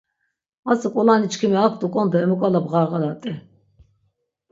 Atzi 0.71 0.87
ǩulaniçkimi 0.93 1.57
ak 1.65 1.73
t̆uǩon 1.79 2.07
do 2.11 2.17
emu 2.23 2.35
ǩala 2.41 2.59
bğarğalat̆i. 2.65 3.31